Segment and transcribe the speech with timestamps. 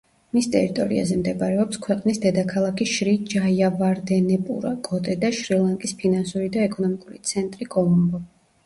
[0.35, 8.27] მის ტერიტორიაზე მდებარეობს ქვეყნის დედაქალაქი შრი-ჯაიავარდენეპურა-კოტე და შრი-ლანკის ფინანსური და ეკონომიკური ცენტრი კოლომბო.